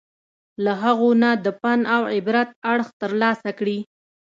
له 0.63 0.73
هغو 0.83 1.09
نه 1.21 1.31
د 1.45 1.47
پند 1.61 1.83
او 1.95 2.01
عبرت 2.15 2.49
اړخ 2.71 2.87
ترلاسه 3.01 3.49
کړي. 3.59 3.79